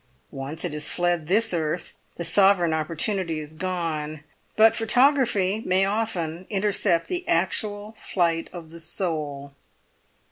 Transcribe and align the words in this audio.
Once 0.31 0.65
it 0.65 0.73
has 0.73 0.91
fled 0.91 1.27
this 1.27 1.53
earth, 1.53 1.93
the 2.15 2.23
sovereign 2.23 2.73
opportunity 2.73 3.37
is 3.37 3.53
gone; 3.53 4.23
but 4.55 4.75
photography 4.75 5.61
may 5.63 5.85
often 5.85 6.47
intercept 6.49 7.07
the 7.07 7.27
actual 7.27 7.91
flight 7.91 8.49
of 8.51 8.71
the 8.71 8.79
soul." 8.79 9.53